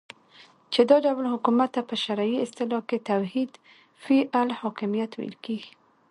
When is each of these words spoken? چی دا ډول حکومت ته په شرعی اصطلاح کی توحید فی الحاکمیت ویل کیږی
چی 0.71 0.81
دا 0.89 0.97
ډول 1.05 1.25
حکومت 1.33 1.69
ته 1.75 1.81
په 1.89 1.95
شرعی 2.03 2.35
اصطلاح 2.45 2.81
کی 2.89 2.97
توحید 3.09 3.51
فی 4.01 4.17
الحاکمیت 4.41 5.11
ویل 5.15 5.35
کیږی 5.45 5.71